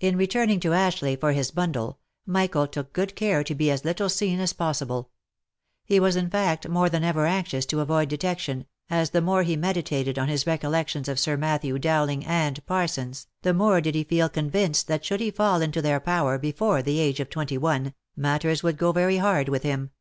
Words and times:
In 0.00 0.16
returning 0.16 0.58
to 0.58 0.72
Ashleigh 0.74 1.14
for 1.20 1.30
his 1.30 1.52
bundle, 1.52 2.00
Michael 2.26 2.66
took 2.66 2.92
good 2.92 3.14
care 3.14 3.44
to 3.44 3.54
be 3.54 3.70
as 3.70 3.84
little 3.84 4.08
seen 4.08 4.40
as 4.40 4.52
possible; 4.52 5.12
he 5.84 6.00
was 6.00 6.16
in 6.16 6.28
fact 6.28 6.68
more 6.68 6.88
than 6.88 7.04
ever 7.04 7.26
anxious 7.26 7.64
to 7.66 7.78
avoid 7.78 8.08
detection, 8.08 8.66
as 8.90 9.10
the 9.10 9.20
more 9.20 9.44
he 9.44 9.54
meditated 9.54 10.18
on 10.18 10.26
his 10.26 10.48
recollections 10.48 11.06
of 11.06 11.20
Sir 11.20 11.36
Matthew 11.36 11.78
Dowling 11.78 12.24
and 12.26 12.66
Parsons, 12.66 13.28
the 13.42 13.54
more 13.54 13.80
did 13.80 13.94
he 13.94 14.02
feel 14.02 14.28
convinced 14.28 14.88
that 14.88 15.04
should 15.04 15.20
he 15.20 15.30
fall 15.30 15.62
into 15.62 15.80
their 15.80 16.00
power 16.00 16.38
before 16.38 16.82
the 16.82 16.98
age 16.98 17.20
of 17.20 17.30
twenty 17.30 17.56
one, 17.56 17.94
matters 18.16 18.64
would 18.64 18.76
go 18.76 18.90
very 18.90 19.18
hard 19.18 19.48
with 19.48 19.62
him. 19.62 19.92